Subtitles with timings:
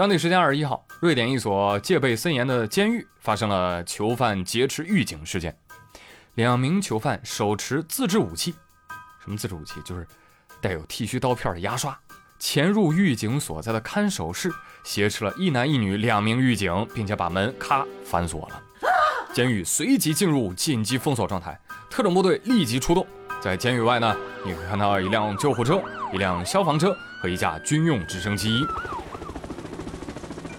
[0.00, 5.54] 当地时间二十一号，瑞典一所戒备森严的监狱发生了囚犯劫持狱警事件。
[6.36, 8.54] 两名囚犯手持自制武器，
[9.22, 9.74] 什么自制武器？
[9.84, 10.08] 就是
[10.58, 11.94] 带有剃须刀片的牙刷，
[12.38, 14.50] 潜入狱警所在的看守室，
[14.84, 18.62] 挟持了一男一女两名狱警，并且把门咔反锁了。
[19.34, 21.60] 监狱随即进入紧急封锁状态，
[21.90, 23.06] 特种部队立即出动。
[23.38, 25.78] 在监狱外呢，你可以看到一辆救护车、
[26.10, 28.66] 一辆消防车和一架军用直升机。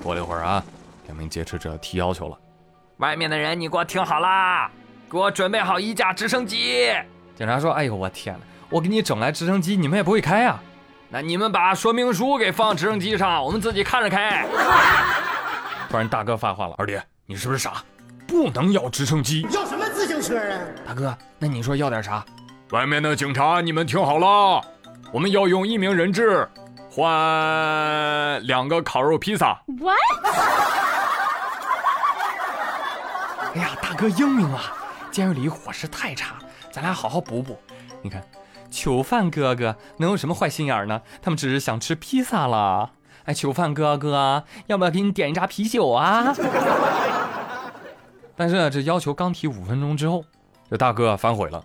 [0.02, 0.64] 过了一会儿啊，
[1.06, 2.38] 两名劫持者提要求了
[2.98, 4.70] ：“外面的人，你给我听好啦，
[5.10, 6.92] 给我准备好一架直升机。”
[7.38, 8.42] 警察说：“哎呦，我天哪！
[8.70, 10.60] 我给你整来直升机，你们也不会开呀？
[11.10, 14.46] 那你们把说明书给放直升机上，我们自己看着开。”
[15.90, 17.84] 突然，大哥发话了：“二弟，你是不是傻？
[18.28, 20.60] 不能要直升机，要什么自行车啊？
[20.88, 22.26] 大哥，那你说要点啥？”
[22.72, 24.64] 外面的警察，你们听好了，
[25.12, 26.48] 我们要用一名人质
[26.94, 29.64] 换两个烤肉披萨。
[29.80, 29.96] What？
[33.56, 34.74] 哎呀，大哥英明啊！
[35.10, 36.36] 监狱里伙食太差，
[36.70, 37.58] 咱俩好好补补。
[38.02, 38.22] 你看，
[38.70, 41.02] 囚犯哥哥能有什么坏心眼呢？
[41.22, 42.92] 他们只是想吃披萨了。
[43.24, 46.36] 哎，囚犯哥哥，要不要给你点一扎啤酒啊？
[48.36, 50.26] 但是呢，这要求刚提五分钟之后，
[50.70, 51.64] 这大哥反悔了。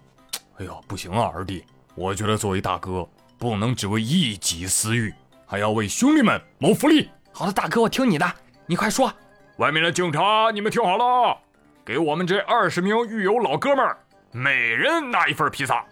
[0.58, 1.64] 哎呦，不行啊，二弟！
[1.96, 5.12] 我觉得作为大哥，不能只为一己私欲，
[5.44, 7.10] 还要为兄弟们谋福利。
[7.32, 8.32] 好的，大哥，我听你的，
[8.66, 9.12] 你快说。
[9.58, 11.38] 外面的警察，你们听好了，
[11.84, 13.98] 给我们这二十名狱友老哥们儿，
[14.32, 15.84] 每人拿一份披萨。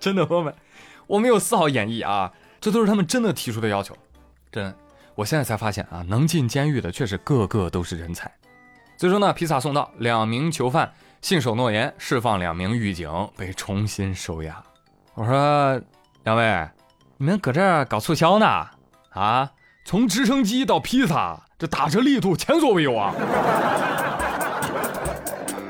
[0.00, 0.54] 真的，朋友们，
[1.06, 3.96] 我没有丝毫演绎啊，这都是他们真的提出的要求，
[4.50, 4.74] 真。
[5.14, 8.30] 我现在才发现啊，能进监狱的确实个个都是人才。
[8.96, 14.62] 最终呢，披萨送到，两名囚犯信守诺言，释放两名狱警，被重新收押。
[15.14, 15.80] 我说，
[16.24, 16.68] 两位，
[17.18, 18.46] 你们搁这儿搞促销呢？
[19.10, 19.50] 啊，
[19.84, 23.12] 从直升机到披萨，这打折力度前所未有啊！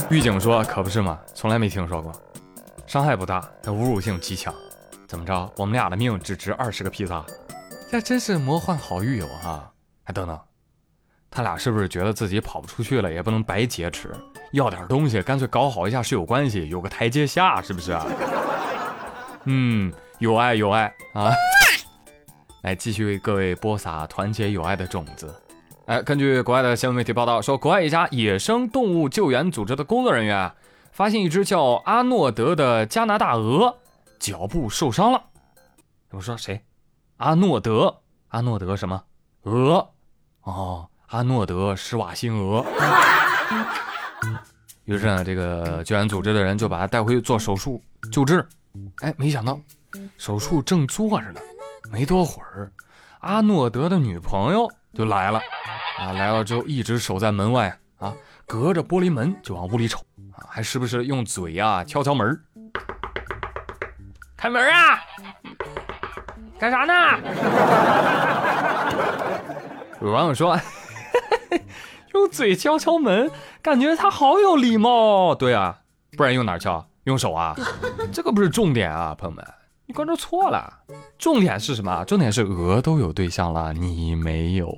[0.09, 2.13] 狱警说：“可不是嘛，从来没听说过，
[2.87, 4.55] 伤害不大，但侮辱性极强。
[5.09, 7.25] 怎么着，我们俩的命只值二十个披萨？”
[7.91, 9.69] 这真是魔幻好狱友啊！
[10.05, 10.41] 哎，等等，
[11.37, 14.11] 他俩是不是觉得自己跑不出去了，也不能白劫持，
[14.53, 18.07] 要点东西，干脆搞好一下是有关系，有个台阶下，是不是啊？
[19.45, 21.31] 嗯，有爱有爱啊！
[22.63, 25.31] 来，继续为各位播撒团结友爱的种子。
[25.85, 30.51] 哎，根据国外的新闻媒体报道说，国外一家野生动物救援组织的工作人员
[30.91, 33.77] 发现一只叫阿诺德的加拿大鹅
[34.19, 35.23] 脚部受伤了。
[36.13, 36.65] 我说谁？
[37.19, 37.99] 阿诺德，
[38.29, 39.05] 阿诺德什么？
[39.43, 39.91] 鹅，
[40.45, 42.63] 哦，阿诺德施瓦辛格。
[44.85, 47.83] 于是呢，这个救援组织的人就把他带回去做手术
[48.13, 48.47] 救治。
[49.01, 49.59] 哎，没想到
[50.19, 51.41] 手术正做着呢，
[51.91, 52.71] 没多会儿，
[53.21, 55.41] 阿诺德的女朋友就来了。
[55.99, 58.13] 啊，来了之后一直守在门外啊，
[58.45, 62.39] 隔着玻璃门就往屋里瞅啊，还时不时用嘴呀敲敲门
[64.37, 65.01] 开门啊！
[66.61, 66.95] 干啥呢？
[70.03, 70.61] 有网友说，
[72.17, 75.35] 用嘴敲敲门，感觉他好有礼貌。
[75.35, 75.81] 对啊，
[76.17, 76.89] 不然用哪敲？
[77.05, 77.55] 用手啊？
[78.11, 79.45] 这个不是重点啊，朋友们，
[79.85, 80.81] 你关注错了。
[81.19, 82.05] 重点是什么？
[82.07, 84.75] 重点是鹅都有对象了，你没有。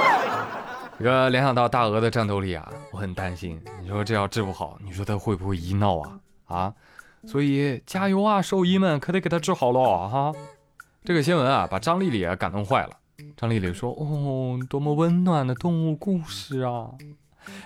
[0.98, 3.60] 这个联想到大鹅的战斗力啊，我很担心。
[3.82, 6.18] 你说这要治不好，你说它会不会医闹啊？
[6.46, 6.72] 啊？
[7.26, 10.32] 所以加油啊，兽医们，可得给它治好了哈。
[11.04, 12.90] 这个新闻啊，把张丽丽啊感动坏了。
[13.36, 16.90] 张丽丽说：“哦，多么温暖的动物故事啊！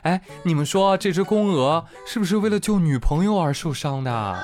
[0.03, 4.39] 哎，你们说这只公鹅是不是为了救女朋友而受伤的？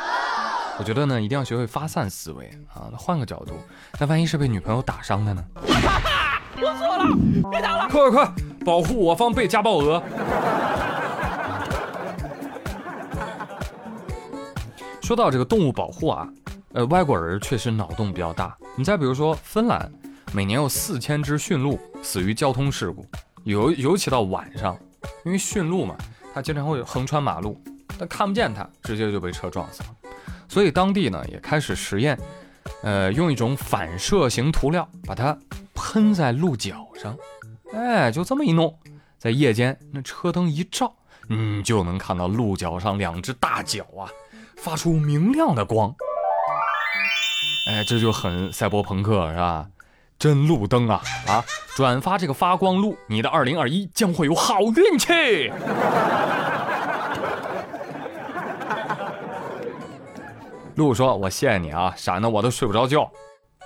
[0.78, 2.90] 我觉得呢，一定要学会发散思维啊。
[2.96, 3.54] 换个角度，
[3.98, 5.44] 那万一是被女朋友打伤的呢？
[5.64, 7.88] 我错了，别打了！
[7.88, 8.34] 快快快，
[8.64, 10.02] 保护我方被家暴鹅！
[15.02, 16.28] 说到这个动物保护啊。”
[16.72, 18.54] 呃，外国人确实脑洞比较大。
[18.76, 19.90] 你再比如说，芬兰
[20.36, 23.06] 每年有四千只驯鹿死于交通事故，
[23.44, 24.78] 尤尤其到晚上，
[25.24, 25.96] 因为驯鹿嘛，
[26.34, 27.58] 它经常会横穿马路，
[27.98, 29.88] 但看不见它，直接就被车撞死了。
[30.46, 32.20] 所以当地呢也开始实验，
[32.82, 35.34] 呃，用一种反射型涂料把它
[35.74, 37.16] 喷在鹿角上，
[37.72, 38.78] 哎，就这么一弄，
[39.16, 40.94] 在夜间那车灯一照，
[41.30, 44.04] 嗯，就能看到鹿角上两只大角啊，
[44.58, 45.94] 发出明亮的光。
[47.68, 49.66] 哎，这就很赛博朋克是吧？
[50.18, 51.44] 真路灯啊啊！
[51.76, 55.52] 转发这个发光路，你的二零二一将会有好运气。
[60.76, 63.10] 鹿说：“我谢谢你啊，闪的我都睡不着觉。”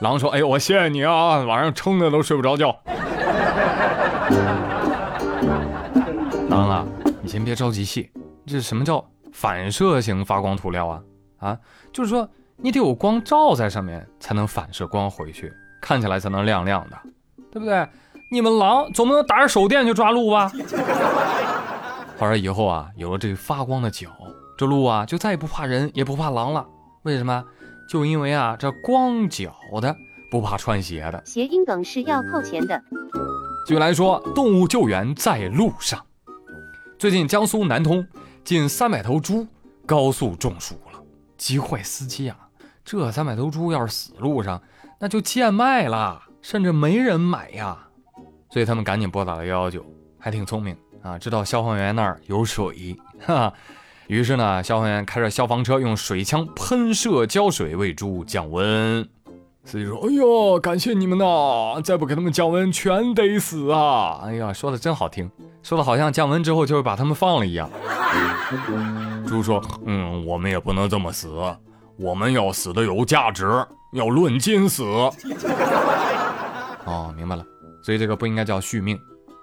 [0.01, 2.77] 狼说：“哎呦，我谢谢你啊，晚上撑的都睡不着觉。
[6.49, 6.87] ”狼啊，
[7.23, 8.11] 你先别着急谢，
[8.47, 11.01] 这什么叫反射型发光涂料啊？
[11.39, 11.59] 啊，
[11.93, 16.99] 就是说你得有光照在上面，才能反射光回去，看起来才能亮亮的，
[17.51, 17.89] 对不对？
[18.31, 20.51] 你们狼总不能打着手电去抓鹿吧？
[22.17, 24.11] 话说以后啊，有了这发光的脚，
[24.57, 26.67] 这鹿啊就再也不怕人，也不怕狼了。
[27.03, 27.45] 为什么？
[27.89, 29.97] 就因为啊，这光脚的
[30.31, 31.21] 不怕穿鞋的。
[31.25, 32.81] 谐音梗是要扣钱的。
[33.67, 36.05] 据来说，动物救援在路上。
[36.99, 38.07] 最近江苏南通
[38.45, 39.47] 近三百头猪
[39.87, 41.01] 高速中暑了，
[41.37, 42.37] 急坏司机啊！
[42.85, 44.61] 这三百头猪要是死路上，
[45.01, 47.77] 那就贱卖了，甚至没人买呀。
[48.51, 49.83] 所以他们赶紧拨打了幺幺九，
[50.19, 53.51] 还挺聪明啊，知道消防员那儿有水，哈。
[54.09, 59.09] 于是呢，消防员开着消防车，用水枪喷射胶水为猪降温。
[59.65, 61.81] 司机说：“哎呦，感谢你们呐！
[61.83, 65.31] 再不给他们降温，全得死啊！”哎呀，说的真好听，
[65.63, 67.71] 说的好像降温之后就会把他们放了一样。
[69.27, 71.29] 猪说：“嗯，我们也不能这么死，
[72.01, 73.45] 我们要死的有价值，
[73.93, 74.83] 要论斤死。
[76.87, 77.45] ”哦，明白了，
[77.85, 78.99] 所以这个不应该叫续命，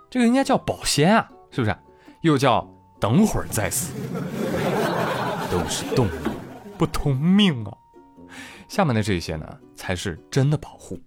[0.10, 1.76] 这个应该叫保鲜啊，是不是？
[2.22, 2.68] 又叫
[3.00, 3.94] 等会儿再死。
[5.52, 6.10] 都是动物，
[6.80, 7.72] 不同命啊！
[8.68, 11.00] 下面的这些呢，才是真的保护。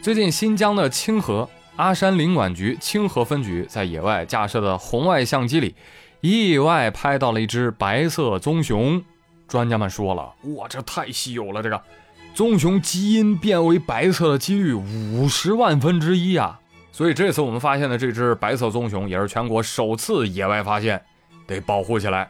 [0.00, 5.74] 最近新疆的清河阿山林管局清河分局在野外架设的红外相机里，
[6.20, 9.02] 意外拍到了一只白色棕熊。
[9.48, 11.62] 专家们说了，哇，这太稀有了！
[11.62, 11.80] 这个
[12.34, 16.60] 棕熊基因变为白色的几率五十万分之一啊！
[16.92, 21.02] 所以这次我们发现的这只白色棕熊，也是全国首次野外发现。
[21.46, 22.28] 得保护起来。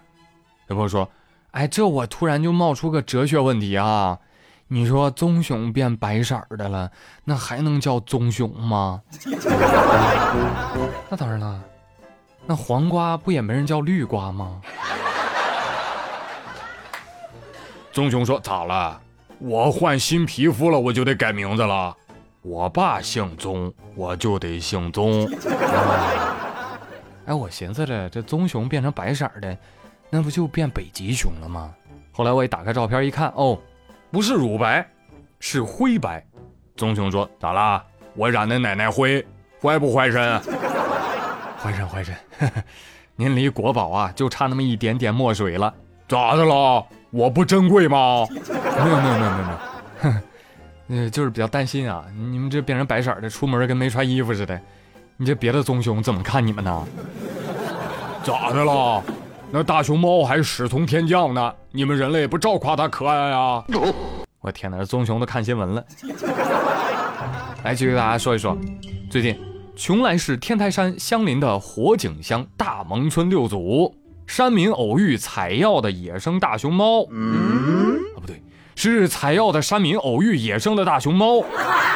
[0.69, 1.09] 有朋友说
[1.53, 4.19] ：“哎，这我突然就冒出个哲学问题啊！
[4.69, 6.91] 你说棕熊变白色的了，
[7.25, 9.01] 那还能叫棕熊吗？”
[11.09, 11.63] 那当然了，
[12.47, 14.61] 那黄瓜不也没人叫绿瓜吗？
[17.97, 19.01] 棕熊说：“咋了？
[19.39, 21.97] 我换新皮肤了，我就得改名字了。
[22.43, 25.27] 我爸姓棕，我就得姓棕。”
[27.25, 29.57] 哎，我寻思着，这棕熊变成白色的，
[30.11, 31.75] 那不就变北极熊了吗？
[32.13, 33.59] 后来我一打开照片一看，哦，
[34.11, 34.87] 不是乳白，
[35.41, 36.23] 是灰白。
[36.77, 37.83] 棕熊说：“咋啦？
[38.13, 39.27] 我染的奶奶灰，
[39.63, 40.39] 坏不坏身？
[41.59, 42.15] 坏身坏身。
[43.17, 45.73] 您离国宝啊，就差那么一点点墨水了。
[46.07, 46.87] 咋的了？
[47.17, 48.27] 我不珍贵吗？
[48.31, 49.59] 没有没有没有没有没有。
[50.03, 50.23] 哼，
[51.05, 54.61] 呃，就是比较担心啊，你们这变成白色的，出门跟没穿衣服似的。”
[55.19, 56.87] 你这别的棕熊怎么看你们呢？
[58.23, 59.03] 咋的了？
[59.51, 63.65] 那大熊猫还是从天降呢，你们人类不照夸它可爱啊？
[64.43, 65.83] 我天哪，这棕熊都看新闻了。
[67.65, 68.55] 来，继续给大家说一说，
[69.11, 69.35] 最近
[69.75, 73.95] 邛崃市天台山相邻的火井乡大蒙村六组
[74.27, 77.07] 山民偶遇采药的野生大熊猫。
[77.11, 78.43] 嗯，啊不对，
[78.75, 81.45] 是采药的山民偶遇野生的大熊猫。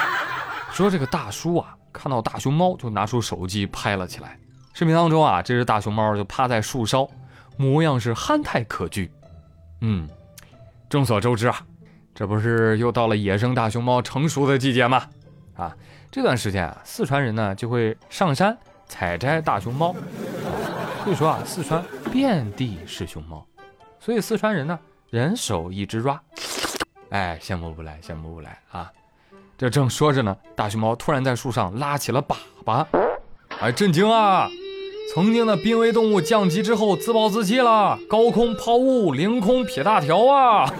[0.72, 1.76] 说这个大叔啊。
[1.92, 4.38] 看到大熊猫，就拿出手机拍了起来。
[4.74, 7.10] 视频当中啊，这只大熊猫就趴在树梢，
[7.56, 9.10] 模样是憨态可掬。
[9.80, 10.08] 嗯，
[10.88, 11.62] 众所周知啊，
[12.14, 15.02] 这不是又到了野生大熊猫成熟的季节吗？
[15.56, 15.76] 啊，
[16.12, 19.92] 这段时间啊，四川人呢就会上山采摘大熊猫。
[19.92, 20.00] 所
[21.08, 23.46] 以说啊，四川遍地是熊猫，
[24.00, 24.76] 所以四川人呢
[25.08, 26.20] 人手一只抓。
[27.10, 28.92] 哎，羡慕不来，羡慕不来啊！
[29.56, 32.86] 这正说着呢，大熊猫突然在树上拉起了粑粑，
[33.60, 34.48] 哎，震惊啊！
[35.14, 40.72] 曾经的濒危动物降级之后自暴自弃了，高空抛物，凌空撇大条啊！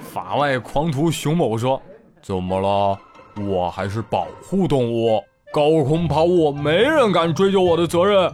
[0.00, 1.82] 法外狂徒熊某说
[2.22, 2.98] ：“怎么了？
[3.44, 5.22] 我还是保护动物，
[5.56, 8.30] 高空抛物没人敢追究我的责任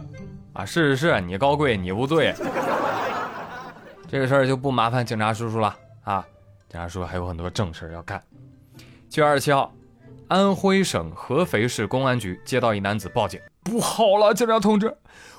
[0.51, 0.65] 啊！
[0.65, 2.35] 是是是，你高贵，你无罪，
[4.09, 6.25] 这个事儿就不麻烦警察叔叔了。”啊，
[6.67, 8.21] 警察叔叔还有很多正事要干。
[9.09, 9.71] 七月二十七号，
[10.27, 14.93] 安徽省合肥市公安局接到一男子报警，不好了，警察同志，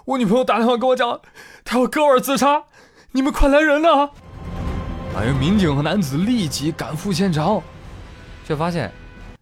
[0.07, 1.21] 我女朋友打电话跟我讲，
[1.67, 2.63] 她要割腕自杀，
[3.13, 4.09] 你们快来人呐！
[5.19, 7.63] 哎，民警和男子立即赶赴现场，
[8.47, 8.91] 却发现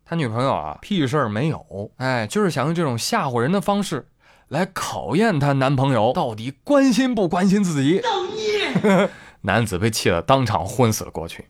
[0.04, 4.08] 他女朋友啊屁事儿没有，哎，就是想用这种吓唬人的方式
[4.48, 8.00] 来考验她男朋友到底关心不关心自己。
[8.00, 9.08] 造孽！
[9.42, 11.46] 男子被气得当场昏死了过去。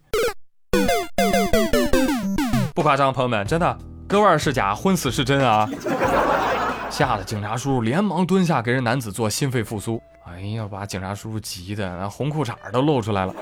[2.75, 5.69] 不夸张，朋友们，真的，割腕是假，昏死是真啊！
[6.89, 10.01] 吓得警察叔叔连忙蹲下给人男子做心肺复苏。
[10.25, 13.35] 哎呀，把警察叔叔急的那红裤衩都露出来了。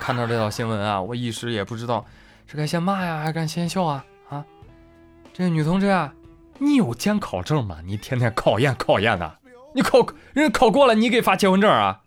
[0.00, 2.04] 看到这条新闻啊，我一时也不知道
[2.46, 4.44] 是该先骂呀，还是该先笑啊啊！
[5.32, 6.12] 这女同志啊，
[6.58, 7.78] 你有监考证吗？
[7.84, 9.38] 你天天考验考验的，
[9.74, 12.00] 你考人考过了，你给发结婚证啊？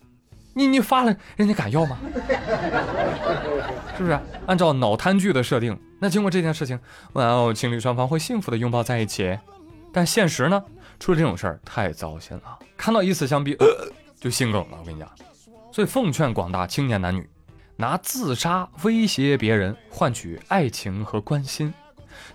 [0.54, 1.98] 你你发了，人家敢要吗？
[3.96, 4.18] 是不是？
[4.46, 6.78] 按照脑瘫剧的设定，那经过这件事情，
[7.12, 9.38] 哇哦，情侣双方会幸福的拥抱在一起。
[9.92, 10.62] 但现实呢，
[10.98, 12.58] 出了这种事儿太糟心了。
[12.76, 13.66] 看到以此相比，呃，
[14.18, 14.78] 就心梗了。
[14.80, 15.08] 我跟你讲，
[15.70, 17.28] 所以奉劝广大青年男女，
[17.80, 21.72] 拿自杀威胁别人换取爱情和关心，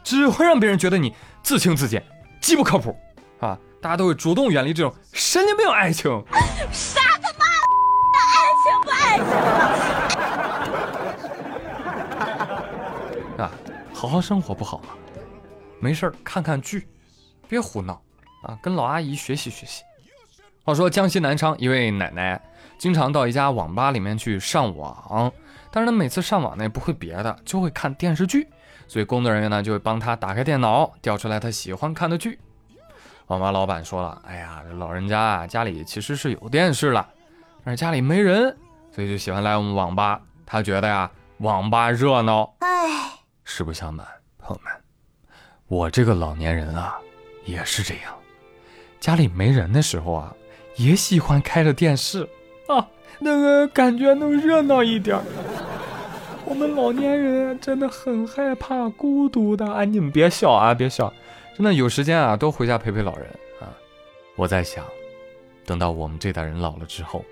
[0.04, 2.04] 只会让别人觉得你自轻自贱，
[2.42, 2.98] 极不靠谱
[3.40, 3.56] 啊！
[3.80, 6.12] 大家都会主动远离这种神经病爱情。
[6.72, 7.46] 啥他妈
[8.12, 9.18] 的爱情不爱
[13.38, 13.46] 情？
[13.46, 13.52] 啊，
[13.94, 14.96] 好好生活不好吗？
[15.80, 16.88] 没事儿看看剧。
[17.48, 18.02] 别胡闹
[18.42, 18.58] 啊！
[18.64, 19.84] 跟老阿姨学习学习。
[20.64, 22.42] 话说江西南昌一位奶奶
[22.78, 25.32] 经常到一家网吧里面去上网，
[25.72, 28.48] 但是他每次上网呢也不会别的，就会看电视剧。
[28.88, 32.40] 所以工作人员呢就会帮他打开电脑，调出来他喜欢看的剧。
[33.28, 37.08] 网吧老板说了：“哎呀，这老人家啊家里其实是有电视了，
[37.64, 38.56] 但是家里没人，
[38.92, 40.22] 所以就喜欢来我们网吧。
[40.46, 42.54] 他觉得呀网吧热闹。
[42.60, 42.68] 哎，
[43.44, 44.06] 实不相瞒，
[44.38, 44.74] 朋友们，
[45.68, 46.98] 我这个老年人啊。”
[47.46, 48.12] 也是这样，
[49.00, 50.34] 家里没人的时候啊，
[50.78, 52.28] 也喜欢开着电视
[52.68, 52.88] 啊，
[53.20, 55.20] 那个感觉能热闹一点。
[56.46, 59.84] 我们老年人真的很害怕孤独的啊！
[59.84, 61.12] 你们别笑啊，别笑，
[61.56, 63.28] 真的有时间啊，多回家陪陪老人
[63.60, 63.66] 啊。
[64.36, 64.86] 我在想，
[65.66, 67.26] 等到我们这代人老了之后，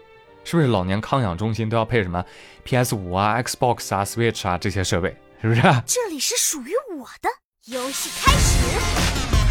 [0.44, 2.25] 是不是老年康养中心都要配什么
[2.63, 5.16] PS 五啊、Xbox 啊、Switch 啊这些设备？
[5.42, 5.62] 是不是？
[5.86, 7.30] 这里是属于我的
[7.66, 9.43] 游戏开始。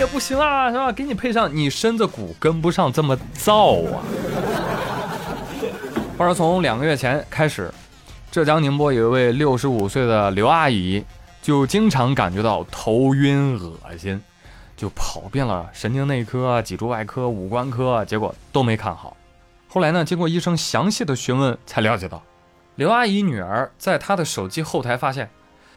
[0.00, 0.90] 也不行啊，是吧？
[0.90, 4.02] 给你配上，你身子骨跟不上这么燥啊。
[6.16, 7.70] 话说从两个月前开始，
[8.30, 11.04] 浙江宁波有一位六十五岁的刘阿姨，
[11.42, 14.18] 就经常感觉到头晕恶心，
[14.74, 19.14] 就跑遍了神经内科、脊柱外科、五官科，结果都没看好。
[19.68, 22.22] 后来呢，经过医生详细的询问，才了解到，
[22.76, 25.28] 刘阿姨女儿在她的手机后台发现。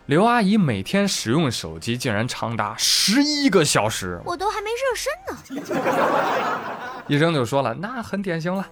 [0.05, 7.03] 刘阿姨每天使用手机竟然长达十一个小时，我都还没热身呢。
[7.07, 8.67] 医生就说了，那很典型了，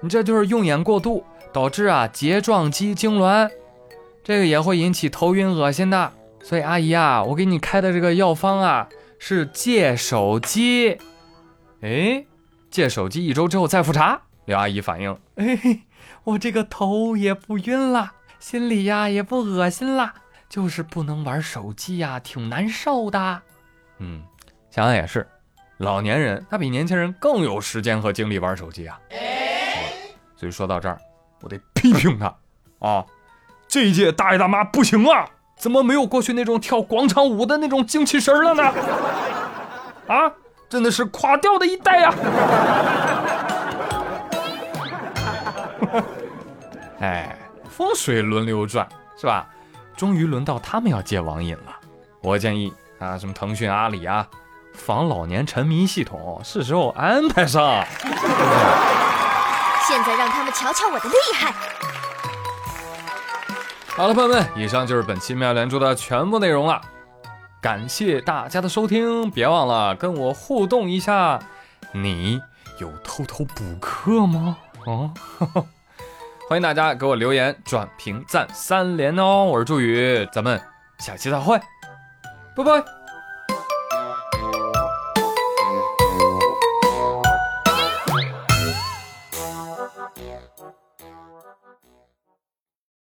[0.00, 1.22] 你这就是用眼过度，
[1.52, 3.50] 导致啊睫状肌痉挛，
[4.24, 6.12] 这个也会引起头晕恶心的。
[6.42, 10.96] 所以阿姨啊，我给你开的这个药方啊是戒手机。
[11.82, 12.24] 哎，
[12.70, 14.22] 戒手机一周之后再复查。
[14.46, 15.82] 刘阿姨反应，哎，
[16.24, 20.14] 我这个头也不晕了，心里呀也不恶心了。
[20.50, 23.40] 就是不能玩手机呀，挺难受的。
[23.98, 24.22] 嗯，
[24.68, 25.26] 想想也是，
[25.78, 28.98] 老年人他比年轻人更有时间和精力玩手机啊。
[30.34, 31.00] 所以说到这儿，
[31.42, 32.34] 我得批评他
[32.80, 33.04] 啊！
[33.68, 38.64] 这一届大爷大妈不行啊，怎么没有过去那种跳广场舞的那种精气神了呢？
[40.08, 40.32] 啊，
[40.68, 42.12] 真的是垮掉的一代呀！
[46.98, 47.38] 哎，
[47.68, 49.48] 风水轮流转，是吧？
[50.00, 51.76] 终于轮到他们要戒网瘾了，
[52.22, 54.26] 我建议啊，什么腾讯、阿里啊，
[54.72, 57.84] 防老年沉迷系统是时候安排上。
[59.86, 61.52] 现在让他们瞧瞧我的厉害。
[63.88, 66.80] 好了，朋友们，以上就是本期妙连珠的全部内容了，
[67.60, 71.38] 感谢大家的收听，别忘了跟我互动一下，
[71.92, 72.40] 你
[72.78, 74.56] 有偷偷补课吗？
[74.86, 75.12] 啊？
[76.50, 79.44] 欢迎大家给我留言、转评、赞三连哦！
[79.44, 80.60] 我是祝宇，咱们
[80.98, 81.56] 下期再会，
[82.56, 82.99] 拜拜。